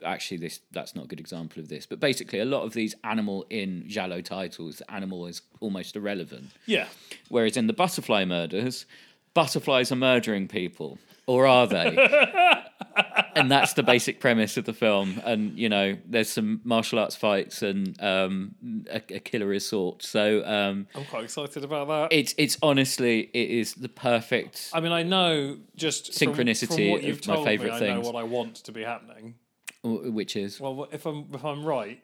[0.04, 2.94] actually this that's not a good example of this, but basically a lot of these
[3.04, 6.50] animal in Giallo titles, the animal is almost irrelevant.
[6.66, 6.86] yeah
[7.28, 8.86] Whereas in the butterfly murders,
[9.34, 11.94] butterflies are murdering people, or are they?
[13.36, 15.20] and that's the basic premise of the film.
[15.24, 18.54] And you know, there's some martial arts fights and um,
[18.90, 20.02] a, a killer is sought.
[20.02, 24.70] So um, I'm quite excited about that it's it's honestly it is the perfect.
[24.72, 28.00] I mean, I know just Synchronicity from, what of my told favourite me, I know
[28.00, 29.34] what I want to be happening.
[29.84, 32.02] Which is Well, if I'm if I'm right,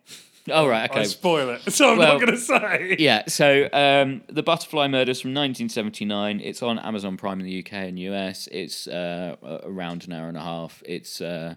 [0.50, 1.04] Oh right, I okay.
[1.04, 2.96] spoil it, so I'm Well- not going to say.
[2.98, 6.40] Yeah, so um, the Butterfly Murders from 1979.
[6.40, 8.46] It's on Amazon Prime in the UK and US.
[8.52, 10.83] It's uh, around an hour and a half.
[10.87, 11.54] It's uh,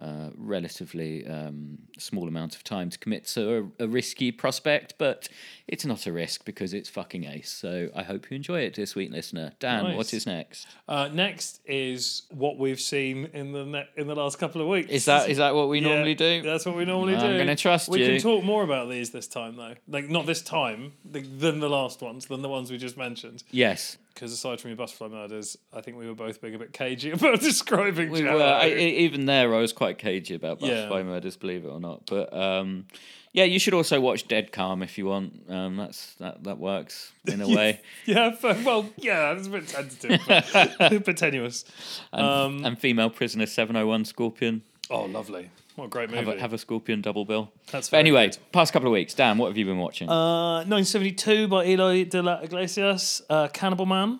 [0.00, 5.28] uh, relatively um, small amount of time to commit to a, a risky prospect, but
[5.66, 7.50] it's not a risk because it's fucking ace.
[7.50, 9.52] So I hope you enjoy it, dear sweet listener.
[9.60, 9.96] Dan, Nice.
[9.96, 10.66] what is next?
[10.88, 14.90] Uh, next is what we've seen in the ne- in the last couple of weeks.
[14.90, 16.42] Is that is that what we Yeah, normally do?
[16.42, 17.38] That's what we normally I'm do.
[17.38, 18.06] gonna trust we you.
[18.12, 19.74] can talk more about these this time, though.
[19.88, 23.42] Like not this time, than the last ones, than the ones we just mentioned.
[23.50, 26.72] Yes, Because aside from your butterfly murders, I think we were both being a bit
[26.72, 28.10] cagey about describing.
[28.10, 28.38] we giallo.
[28.40, 28.44] were.
[28.44, 30.70] I, even there, I was quite cagey about Yeah.
[30.88, 32.06] Butterfly Murders, believe it or not.
[32.06, 32.86] But um,
[33.32, 35.42] yeah, you should also watch Dead Calm if you want.
[35.48, 37.80] Um, that's that that works in a way.
[38.06, 38.34] yeah.
[38.42, 41.64] Well, yeah, that's a bit tentative, but, but tenuous.
[42.12, 44.62] And, Um, and Female Prisoner Seven Hundred One Scorpion.
[44.90, 45.50] oh, lovely!
[45.78, 46.24] What a great movie.
[46.24, 47.52] Have a, have a Scorpion double bill.
[47.70, 48.38] That's But anyway, good.
[48.50, 50.08] past couple of weeks, Dan, what have you been watching?
[50.08, 54.18] Uh, 1972 by Eloy de la Iglesias, uh, Cannibal Man.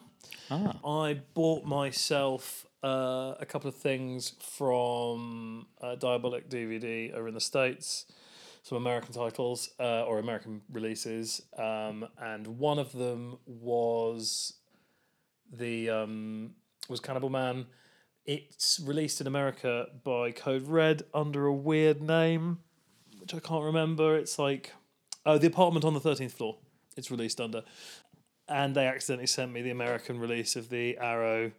[0.53, 7.35] ah, I bought myself uh, a couple of things from uh, Diabolik DVD over in
[7.35, 8.07] the States,
[8.63, 14.53] some American titles uh, or American releases, um, and one of them was
[15.53, 16.55] the um,
[16.89, 17.67] was Cannibal Man.
[18.29, 22.59] It's released in America by Code Red under a weird name,
[23.19, 24.17] which I can't remember.
[24.17, 24.73] It's like
[25.25, 26.59] oh, the apartment on the thirteenth floor.
[26.97, 27.63] It's released under
[28.49, 31.53] and they accidentally sent me the American release of the Arrow,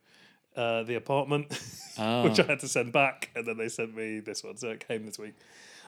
[0.55, 1.47] uh, the apartment,
[1.97, 2.23] Ah.
[2.23, 4.85] which I had to send back, and then they sent me this one, so it
[4.87, 5.35] came this week.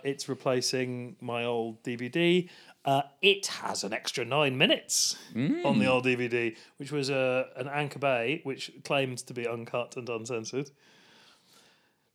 [0.04, 2.50] It's replacing my old DVD.
[2.84, 7.68] Uh, it has an extra nine minutes on the old DVD, which was a an
[7.68, 10.72] Anchor Bay, which claimed to be uncut and uncensored.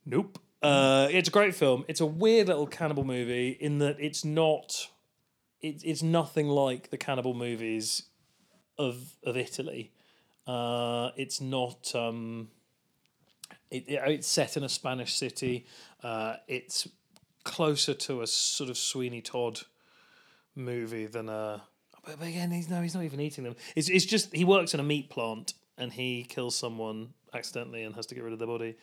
[0.05, 0.39] Nope.
[0.61, 1.85] Uh, it's a great film.
[1.87, 4.89] It's a weird little cannibal movie in that it's not.
[5.61, 8.03] It, it's nothing like the cannibal movies
[8.77, 9.91] of of Italy.
[10.45, 11.93] Uh, it's not.
[11.95, 12.49] Um,
[13.69, 15.65] it, it- it's set in a Spanish city.
[16.03, 16.87] Uh, it's
[17.43, 19.61] closer to a sort of Sweeney Todd
[20.57, 21.63] movie than a.
[22.05, 23.55] But again, he's no, he's not even eating them.
[23.75, 27.95] It's it's just he works in a meat plant and he kills someone accidentally and
[27.95, 28.75] has to get rid of their body.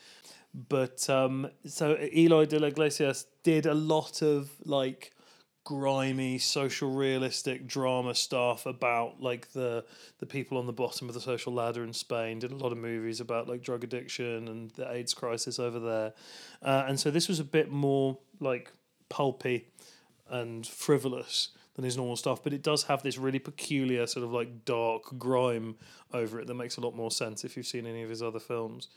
[0.55, 5.13] But um, so Eloy de la Iglesias did a lot of like
[5.65, 9.83] grimy social realistic drama stuff about like the
[10.19, 12.77] the people on the bottom of the social ladder in Spain did a lot of
[12.77, 16.13] movies about like drug addiction and the AIDS crisis over there
[16.63, 18.73] uh, and so this was a bit more like
[19.09, 19.69] pulpy
[20.29, 24.33] and frivolous than his normal stuff but it does have this really peculiar sort of
[24.33, 25.77] like dark grime
[26.13, 28.41] over it that makes a lot more sense if you've seen any of his other
[28.41, 28.89] films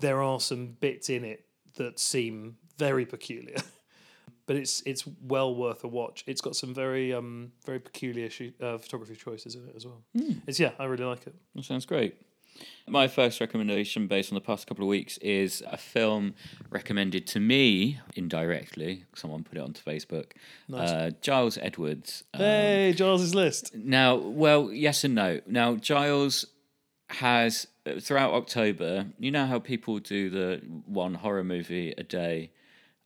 [0.00, 1.44] there are some bits in it
[1.76, 3.56] that seem very peculiar
[4.46, 6.24] but it's it's well worth a watch.
[6.26, 10.02] It's got some very um very peculiar shoot, uh, photography choices in it as well.
[10.46, 11.34] It's yeah, I really like it.
[11.54, 12.14] that sounds great.
[12.86, 16.34] My first recommendation, based on the past couple of weeks, is a film
[16.70, 19.04] recommended to me indirectly.
[19.14, 20.32] Someone put it onto Facebook.
[20.72, 22.24] Uh, Giles Edwards.
[22.34, 23.74] um, Hey, Giles's list.
[23.74, 25.40] Now, well, yes and no.
[25.46, 26.46] Now, Giles
[27.10, 27.66] has
[28.00, 29.06] throughout October.
[29.18, 32.50] You know how people do the one horror movie a day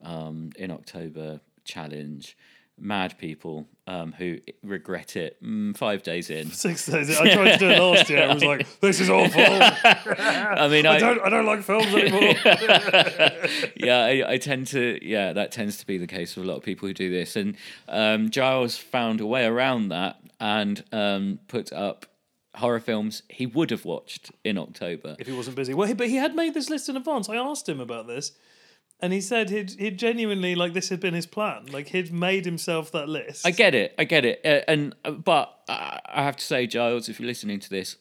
[0.01, 2.37] um, in October challenge.
[2.81, 6.51] Mad people um, who regret it mm, five days in.
[6.51, 7.09] Six days.
[7.17, 8.23] I tried to do it last year.
[8.23, 9.41] I was like, this is awful.
[9.41, 12.21] I, I mean, I, don't I don't like films anymore.
[13.75, 14.99] yeah, I, I tend to.
[15.01, 17.35] Yeah, that tends to be the case with a lot of people who do this.
[17.35, 17.55] And
[17.87, 22.05] um, Giles found a way around that and um, put up
[22.55, 25.15] horror films he would have watched in October.
[25.19, 27.29] if he wasn't busy, well, he, but he had made this list in advance.
[27.29, 28.33] I asked him about this,
[29.01, 31.65] and he said he'd he'd genuinely like this had been his plan.
[31.71, 33.45] Like he'd made himself that list.
[33.45, 33.95] I get it.
[33.97, 34.41] I get it.
[34.45, 37.97] Uh, and uh, but uh, I have to say, Giles, if you're listening to this,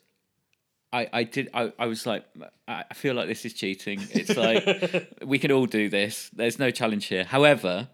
[0.93, 1.49] I I did.
[1.55, 2.25] I, I was like,
[2.67, 4.01] I I feel like this is cheating.
[4.11, 6.31] It's like we can all do this.
[6.31, 7.25] There's no challenge here.
[7.25, 7.89] However.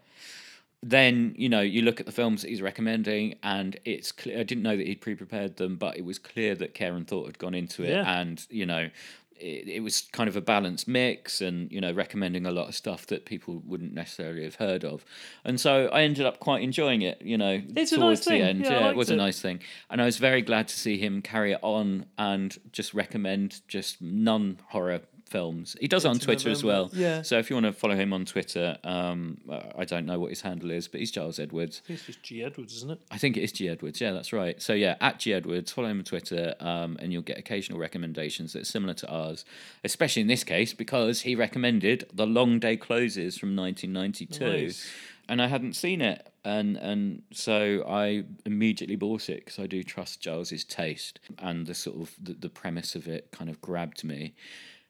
[0.87, 4.39] Then you know you look at the films that he's recommending, and it's clear.
[4.39, 7.25] I didn't know that he'd pre-prepared them, but it was clear that care and thought
[7.25, 8.19] had gone into it, Yeah.
[8.19, 8.91] and you know,
[9.37, 12.75] it, it was kind of a balanced mix, and you know, recommending a lot of
[12.75, 15.03] stuff that people wouldn't necessarily have heard of,
[15.43, 17.21] and so I ended up quite enjoying it.
[17.21, 18.41] You know, It's a towards nice the thing.
[18.41, 19.13] end, Yeah, yeah, it was it.
[19.15, 22.57] a nice thing, and I was very glad to see him carry it on and
[22.71, 25.75] just recommend just non-horror films.
[25.79, 26.89] He does it on Twitter as well.
[26.93, 27.21] Yeah.
[27.21, 29.39] So if you want to follow him on Twitter, um,
[29.77, 31.81] I don't know what his handle is, but he's Giles Edwards.
[31.85, 32.99] I think it's just G Edwards, isn't it?
[33.11, 33.99] I think it is G Edwards.
[33.99, 34.61] Yeah, that's right.
[34.61, 38.53] So yeah, at G Edwards, follow him on Twitter, um, and you'll get occasional recommendations
[38.53, 39.45] that are similar to ours.
[39.83, 44.45] Especially in this case because he recommended The Long Day Closes from 1992.
[44.65, 44.87] Nice.
[45.27, 49.81] and I hadn't seen it, and and so I immediately bought it because I do
[49.83, 54.03] trust Giles's taste, and the sort of the, the premise of it kind of grabbed
[54.03, 54.35] me.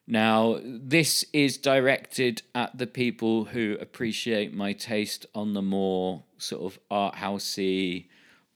[0.08, 6.72] Now, this is directed at the people who appreciate my taste on the more sort
[6.72, 8.06] of art housey,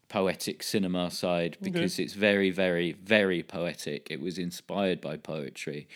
[0.09, 4.07] poetic cinema side because it's very, very, very poetic.
[4.09, 5.88] It was inspired by poetry.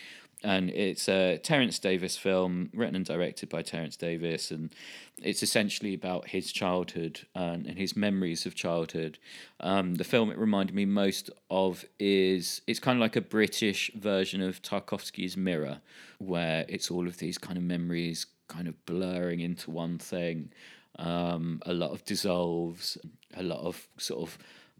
[0.44, 4.74] And it's a Terence Davies film, written and directed by Terence Davies, and
[5.22, 9.18] it's essentially about his childhood and, and his memories of childhood.
[9.60, 13.90] Um, the film it reminded me most of is it's kind of like a British
[13.94, 15.80] version of Tarkovsky's Mirror,
[16.18, 20.50] where it's all of these kind of memories kind of blurring into one thing.
[20.98, 22.98] Um, a lot of dissolves,
[23.34, 24.36] a lot of sort of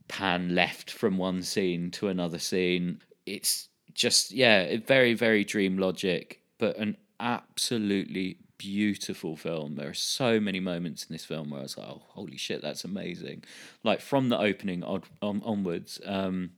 [0.09, 3.01] pan left from one scene to another scene.
[3.25, 9.77] It's just yeah, very very dream logic, but an absolutely beautiful film.
[9.77, 12.63] There are so many moments in this film where I was like, oh holy shit,
[12.63, 13.45] that's amazing!
[13.83, 16.01] Like from the opening on, on onwards.
[16.05, 16.51] Um,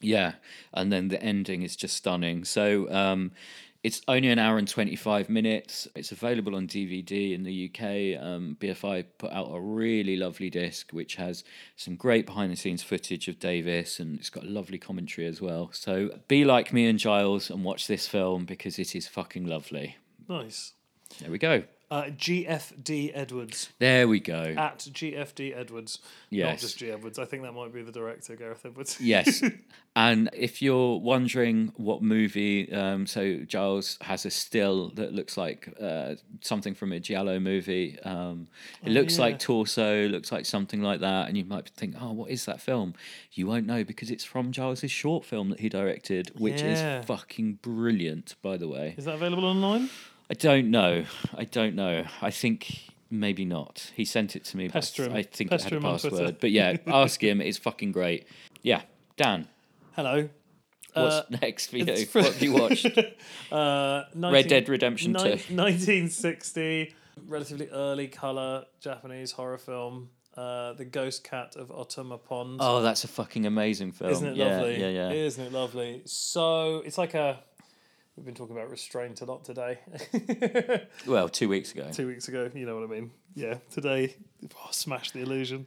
[0.00, 0.34] yeah,
[0.74, 2.44] and then the ending is just stunning.
[2.44, 3.30] So um,
[3.82, 5.88] it's only an hour and 25 minutes.
[5.96, 8.22] It's available on DVD in the UK.
[8.22, 11.42] Um, BFI put out a really lovely disc which has
[11.76, 15.40] some great behind the scenes footage of Davies and it's got a lovely commentary as
[15.40, 15.70] well.
[15.72, 19.96] So be like me and Giles and watch this film because it is fucking lovely.
[20.28, 20.74] Nice.
[21.20, 21.64] There we go.
[21.92, 24.54] Uh, GFD Edwards There we go.
[24.56, 25.98] at GFD Edwards.
[26.30, 26.48] Yes.
[26.48, 27.18] Not just G Edwards.
[27.18, 28.98] I think that might be the director, Gareth Edwards.
[28.98, 29.44] Yes.
[29.94, 35.68] and if you're wondering what movie, um, so Giles has a still that looks like
[35.78, 38.00] uh, something from a Giallo movie.
[38.00, 38.48] Um,
[38.82, 39.24] it looks yeah.
[39.24, 41.28] like Torso, looks like something like that.
[41.28, 42.94] And you might think, oh, what is that film?
[43.32, 47.00] You won't know because it's from Giles's short film that he directed, which Yeah.
[47.00, 48.94] is fucking brilliant, by the way.
[48.96, 49.90] Is that available online?
[50.32, 51.04] I don't know.
[51.36, 52.06] I don't know.
[52.22, 53.90] I think maybe not.
[53.94, 55.12] He sent it to me, Pester him.
[55.14, 56.36] I think Pester it had a password.
[56.40, 57.42] But yeah, ask him.
[57.42, 58.26] It's fucking great.
[58.62, 58.80] Yeah.
[59.18, 59.46] Dan,
[59.94, 60.30] Hello.
[60.94, 62.06] What's Uh, next for you?
[62.06, 62.86] fr- what have you watched?
[63.50, 65.54] Uh, 19 Red Dead Redemption Nin- 2.
[65.54, 66.94] 1960,
[67.26, 70.08] relatively early color Japanese horror film.
[70.34, 72.56] Uh, the Ghost Cat of Otama Pond.
[72.62, 74.10] Oh, that's a fucking amazing film.
[74.12, 74.80] Isn't it yeah, lovely?
[74.80, 75.10] Yeah, yeah.
[75.10, 76.00] Isn't it lovely?
[76.06, 77.40] So it's like a.
[78.16, 79.78] We've been talking about restraint a lot today.
[81.06, 81.88] Well, two weeks ago.
[81.92, 83.10] Two weeks ago, you know what I mean.
[83.34, 84.16] Yeah, today,
[84.54, 85.66] oh, smash the illusion.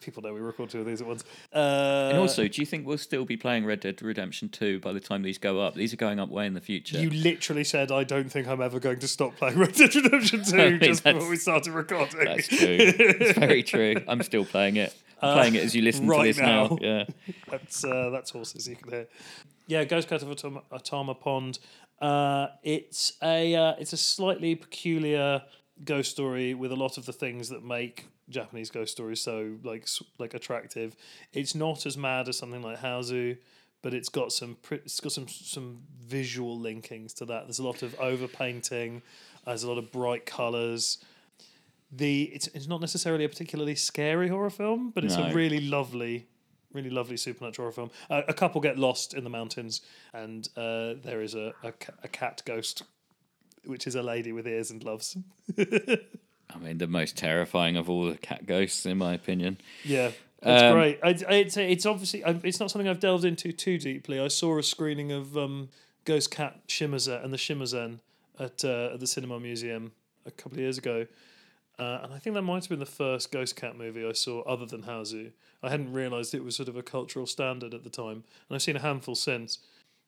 [0.00, 1.24] People know we record two of these at once.
[1.52, 4.92] Uh, And also, do you think we'll still be playing Red Dead Redemption 2 by
[4.94, 5.74] the time these go up?
[5.74, 6.98] These are going up way in the future.
[6.98, 10.42] you literally said, I don't think I'm ever going to stop playing Red Dead Redemption
[10.44, 12.24] 2 think just before we started recording.
[12.24, 12.76] That's true.
[12.80, 13.96] it's very true.
[14.08, 14.94] I'm still playing it.
[15.22, 16.66] I'm playing it as you listen Uh, right to this now.
[16.68, 16.78] now.
[16.80, 17.04] Yeah.
[17.50, 19.06] That's uh, that's horses you can hear.
[19.66, 21.58] Yeah, Ghost Cat of Atama, Atama Pond.
[22.00, 25.42] Uh, it's a uh, it's a slightly peculiar
[25.84, 29.86] ghost story with a lot of the things that make Japanese ghost stories so like
[30.18, 30.96] like attractive.
[31.32, 33.36] It's not as mad as something like Hausu,
[33.82, 37.44] but it's got some it's got some some visual linkings to that.
[37.46, 39.02] There's a lot of overpainting.
[39.46, 40.98] There's a lot of bright colors.
[41.92, 45.24] The it's it's not necessarily a particularly scary horror film, but it's No.
[45.24, 46.26] a really lovely
[46.72, 47.90] really lovely supernatural horror film.
[48.08, 49.80] Uh, a couple get lost in the mountains,
[50.14, 52.84] and uh, there is a, a, ca- a cat ghost,
[53.64, 55.16] which is a lady with ears and gloves.
[55.58, 59.58] I mean, the most terrifying of all the cat ghosts, in my opinion.
[59.84, 60.98] Yeah, it's Um, great.
[61.02, 64.20] I, I, it's it's obviously I- it's not something I've delved into too deeply.
[64.20, 65.70] I saw a screening of um,
[66.04, 67.98] Ghost Cat Shamisen and the Shamisen
[68.38, 69.90] at uh, at the Cinema Museum
[70.24, 71.06] a couple of years ago.
[71.80, 74.42] Uh, and I think that might have been the first Ghost Cat movie I saw
[74.42, 75.32] other than Hausu.
[75.62, 78.22] I hadn't realised it was sort of a cultural standard at the time.
[78.48, 79.58] And I've seen a handful since.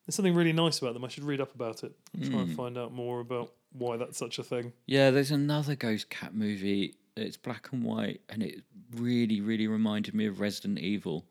[0.07, 1.05] There's something really nice about them.
[1.05, 1.93] I should read up about it.
[2.13, 2.41] and Try Hmm.
[2.49, 4.73] and find out more about why that's such a thing.
[4.87, 6.95] Yeah, there's another ghost cat movie.
[7.17, 8.63] It's black and white, and it
[8.97, 11.25] really, really reminded me of Resident Evil,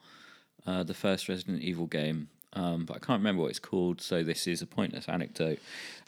[0.65, 2.29] uh, the first Resident Evil game.
[2.53, 5.59] Um, but I can't remember what it's called, so this is a pointless anecdote.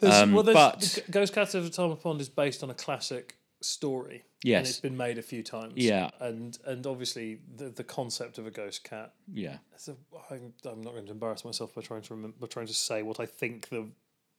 [0.02, 4.14] Um, well, but- Ghost Cat of Atama Pond is based on a classic story.
[4.16, 4.68] And Yes.
[4.70, 5.74] it's been made a few times.
[5.76, 6.10] Yeah.
[6.20, 9.14] And and obviously the the concept of a ghost cat.
[9.32, 9.92] Yeah, a,
[10.32, 13.02] I'm, I'm not going to embarrass myself by trying to remember, by trying to say
[13.02, 13.88] what I think the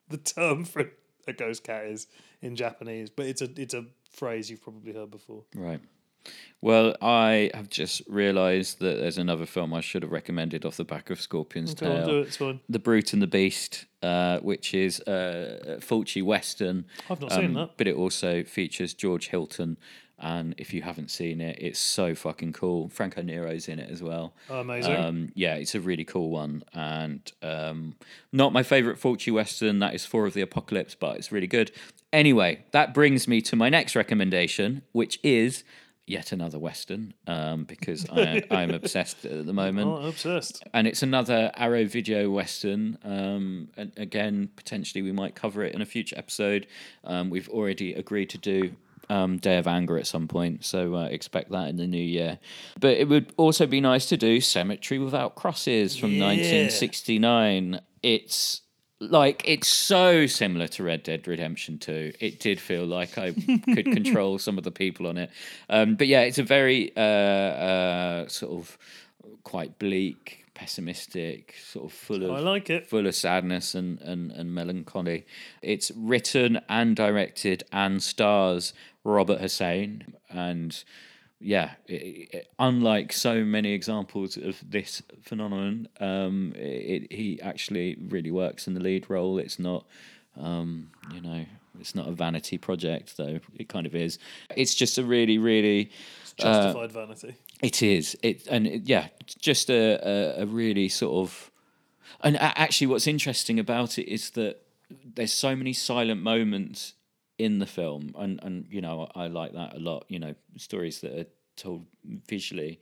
[0.08, 0.92] the term for
[1.28, 2.08] a ghost cat is
[2.42, 5.44] in Japanese, but it's a it's a phrase you've probably heard before.
[5.56, 5.82] right.
[6.62, 10.84] Well, I have just realised that there's another film I should have recommended off the
[10.84, 12.06] back of Scorpion's Go on, Tail.
[12.08, 12.28] do it.
[12.28, 12.60] It's fine.
[12.68, 16.86] The Brute and the Beast, uh, which is uh, a Fulci Western.
[17.08, 17.72] I've not seen um, that.
[17.78, 19.78] But it also features George Hilton.
[20.18, 22.88] And if you haven't seen it, it's so fucking cool.
[22.90, 24.34] Franco Nero's in it as well.
[24.50, 24.96] Oh, amazing.
[24.96, 26.64] Um, yeah, it's a really cool one.
[26.74, 27.96] And um,
[28.32, 29.80] not my favourite Fulci Western.
[29.80, 31.72] That is Four of the Apocalypse, but it's really good.
[32.14, 35.66] Anyway, that brings me to my next recommendation, which is
[36.08, 39.88] yet another Western um, because I, I'm obsessed at the moment.
[39.90, 40.64] Oh, obsessed.
[40.74, 42.98] And it's another Arrow Video Western.
[43.04, 46.68] Um, and again, potentially we might cover it in a future episode.
[47.04, 48.76] Um, we've already agreed to do
[49.10, 52.40] um, Day of Anger at some point, so uh, expect that in the new year.
[52.80, 56.26] But it would also be nice to do Cemetery Without Crosses from Yeah.
[56.28, 57.82] 1969.
[58.02, 58.62] It's
[59.12, 62.14] like it's so similar to Red Dead Redemption 2.
[62.20, 65.30] It did feel like I could control some of the people on it.
[65.70, 68.78] Um, but yeah, it's a very uh, uh, sort of
[69.44, 72.88] quite bleak, pessimistic, sort of full of I like it.
[72.88, 75.26] full of sadness and, and, and melancholy.
[75.62, 80.16] It's written and directed and stars Robert Hossein.
[80.30, 80.84] And
[81.40, 81.94] yeah, it,
[82.34, 88.74] it- unlike so many examples of this phenomenon, um, it, he actually really works in
[88.74, 89.38] the lead role.
[89.38, 89.86] It's not,
[90.40, 91.46] um, you know,
[91.80, 94.18] it's not a vanity project, though it kind of is.
[94.56, 95.92] It's just a really, really
[96.38, 97.36] Justified vanity.
[97.62, 98.18] it is.
[98.24, 99.08] It and it, yeah,
[99.40, 100.00] just a,
[100.40, 101.52] a a really sort of.
[102.22, 104.62] And actually, what's interesting about it is that
[105.16, 106.94] there's so many silent moments
[107.38, 110.06] in the film, and and you know I, I like that a lot.
[110.08, 111.86] You know, stories that are told
[112.28, 112.80] visually.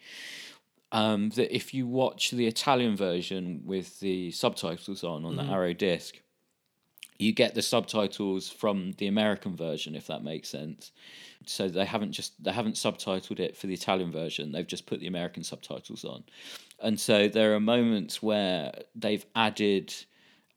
[0.92, 5.74] Um, that if you watch the Italian version with the subtitles on on the Arrow
[5.74, 6.20] disc,
[7.18, 10.92] you get the subtitles from the American version, if that makes sense.
[11.46, 14.52] So they haven't just they haven't subtitled it for the Italian version.
[14.52, 16.24] They've just put the American subtitles on,
[16.80, 19.94] and so there are moments where they've added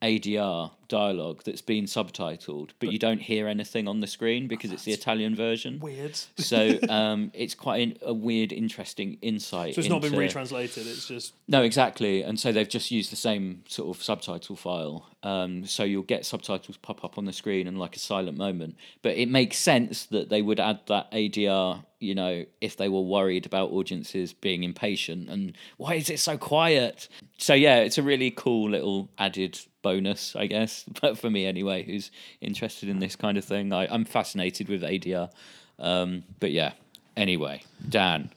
[0.03, 4.85] ADR dialogue that's been subtitled, but you don't hear anything on the screen because it's
[4.85, 5.81] the Italian version.
[5.81, 6.17] Weird.
[6.37, 9.75] So um, it's quite an, a weird, interesting insight.
[9.75, 10.87] So it's not been retranslated.
[10.87, 12.23] It's just no, exactly.
[12.23, 15.09] And so they've just used the same sort of subtitle file.
[15.23, 18.77] Um, so you'll get subtitles pop up on the screen and like a silent moment.
[19.03, 23.01] But it makes sense that they would add that ADR, you know, if they were
[23.01, 27.09] worried about audiences being impatient and why is it so quiet?
[27.39, 30.85] So yeah, it's a really cool little added bonus, I guess.
[31.01, 34.83] But for me anyway, who's interested in this kind of thing, I, I'm fascinated with
[34.83, 35.31] ADR.
[35.79, 36.73] Um, but yeah,
[37.17, 38.31] anyway, Dan,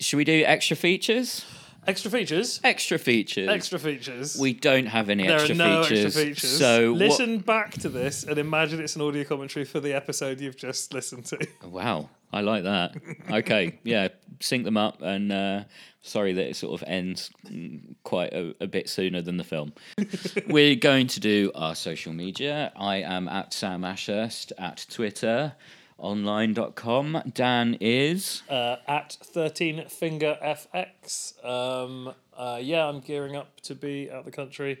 [0.00, 1.44] should we do extra features?
[1.88, 2.60] Extra features.
[2.62, 3.48] Extra features.
[3.48, 4.38] Extra features.
[4.38, 6.58] We don't have any there extra, are no features, extra features.
[6.58, 10.40] So what- listen back to this and imagine it's an audio commentary for the episode
[10.40, 11.46] you've just listened to.
[11.64, 12.94] wow, I like that.
[13.30, 14.08] Okay, yeah,
[14.40, 15.64] sync them up, and uh,
[16.02, 19.72] sorry that it sort of ends mm, quite a, a bit sooner than the film.
[20.48, 22.72] We're going to do our social media.
[22.76, 25.54] I am at Sam Ashurst at Twitter,
[25.98, 27.22] online.com.
[27.34, 28.42] Dan is.
[28.48, 34.30] uh, at 13 finger fx um, uh, yeah i'm gearing up to be out the
[34.30, 34.78] country.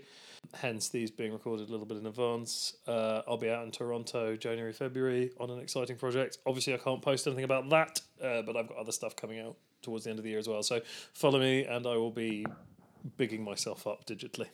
[0.54, 2.74] Hence these being recorded a little bit in advance.
[2.86, 6.38] Uh, i'll be out in toronto january february on an exciting project.
[6.46, 9.56] Obviously i can't post anything about that uh, but i've got other stuff coming out
[9.82, 10.62] towards the end of the year as well.
[10.62, 10.80] So
[11.12, 12.46] follow me and i will be
[13.16, 14.46] bigging myself up digitally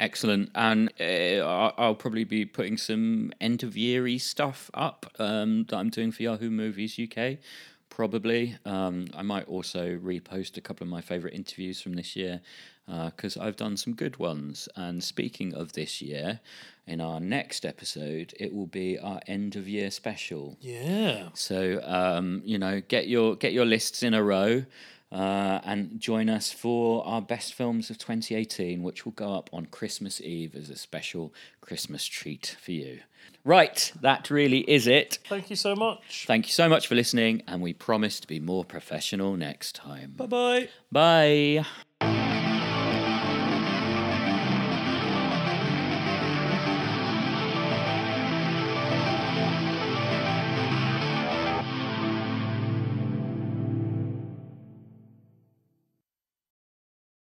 [0.00, 5.76] Excellent, and uh, I'll probably be putting some end of yeary stuff up um, that
[5.76, 7.38] I'm doing for Yahoo Movies UK.
[7.88, 12.40] Probably, um, I might also repost a couple of my favourite interviews from this year
[12.86, 14.68] because I've done some good ones.
[14.76, 16.40] And speaking of this year,
[16.86, 20.56] in our next episode, it will be our end of year special.
[20.60, 24.64] yeah So um, you know, get your get your lists in a row,
[25.12, 29.66] uh, and join us for our best films of 2018, which will go up on
[29.66, 33.00] Christmas Eve as a special Christmas treat for you.
[33.44, 35.18] Right, that really is it.
[35.28, 38.40] thank you so much Thank you so much for listening, and we promise to be
[38.40, 40.14] more professional next time.
[40.16, 41.64] bye bye Bye.